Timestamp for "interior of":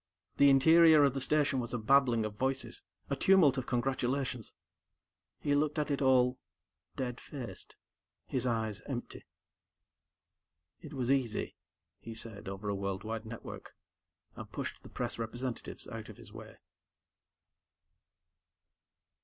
0.49-1.13